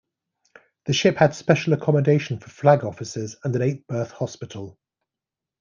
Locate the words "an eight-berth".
3.55-4.09